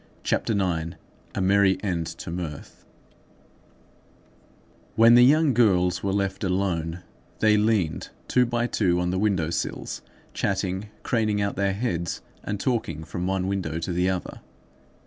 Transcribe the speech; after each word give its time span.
CHAPTER 0.23 0.53
IX—A 0.53 1.41
MERRY 1.41 1.77
END 1.83 2.07
TO 2.07 2.31
MIRTH 2.31 2.85
When 4.95 5.13
the 5.13 5.23
young 5.23 5.53
girls 5.53 6.01
were 6.01 6.11
left 6.11 6.43
alone, 6.43 7.03
they 7.37 7.55
leaned 7.55 8.09
two 8.27 8.47
by 8.47 8.65
two 8.65 8.99
on 8.99 9.11
the 9.11 9.19
window 9.19 9.51
sills, 9.51 10.01
chatting, 10.33 10.89
craning 11.03 11.39
out 11.39 11.55
their 11.55 11.73
heads, 11.73 12.23
and 12.43 12.59
talking 12.59 13.03
from 13.03 13.27
one 13.27 13.45
window 13.45 13.77
to 13.77 13.93
the 13.93 14.09
other. 14.09 14.41